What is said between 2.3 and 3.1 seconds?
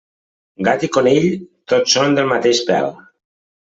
mateix pèl.